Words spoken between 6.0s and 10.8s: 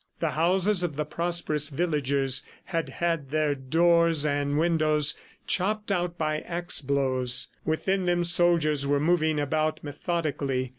by axe blows. Within them soldiers were moving about methodically.